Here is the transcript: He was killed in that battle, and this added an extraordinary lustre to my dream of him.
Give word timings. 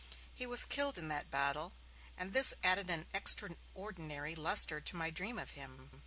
He 0.33 0.47
was 0.47 0.65
killed 0.65 0.97
in 0.97 1.09
that 1.09 1.29
battle, 1.29 1.73
and 2.17 2.33
this 2.33 2.55
added 2.63 2.89
an 2.89 3.05
extraordinary 3.13 4.33
lustre 4.33 4.81
to 4.81 4.95
my 4.95 5.11
dream 5.11 5.37
of 5.37 5.51
him. 5.51 5.91